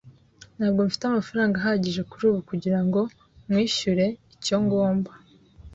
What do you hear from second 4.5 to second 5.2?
ngomba.